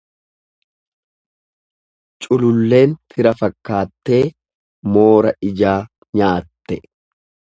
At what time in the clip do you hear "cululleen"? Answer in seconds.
2.25-2.95